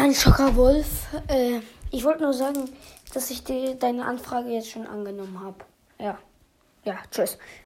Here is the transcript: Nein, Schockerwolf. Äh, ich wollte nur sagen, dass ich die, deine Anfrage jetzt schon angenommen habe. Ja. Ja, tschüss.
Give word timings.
Nein, 0.00 0.14
Schockerwolf. 0.14 1.08
Äh, 1.28 1.60
ich 1.90 2.04
wollte 2.04 2.22
nur 2.22 2.32
sagen, 2.32 2.70
dass 3.12 3.30
ich 3.30 3.44
die, 3.44 3.78
deine 3.78 4.06
Anfrage 4.06 4.48
jetzt 4.48 4.70
schon 4.70 4.86
angenommen 4.86 5.38
habe. 5.44 5.58
Ja. 5.98 6.16
Ja, 6.84 6.94
tschüss. 7.10 7.36